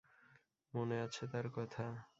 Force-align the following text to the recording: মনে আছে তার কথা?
মনে 0.73 0.97
আছে 1.01 1.23
তার 1.27 1.47
কথা? 1.53 1.85